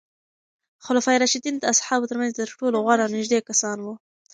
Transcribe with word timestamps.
خلفای 0.85 1.17
راشدین 1.21 1.55
د 1.57 1.63
اصحابو 1.73 2.09
ترمنځ 2.09 2.31
تر 2.35 2.47
ټولو 2.59 2.77
غوره 2.85 3.01
او 3.05 3.13
نږدې 3.15 3.39
کسان 3.49 3.77
وو. 3.81 3.93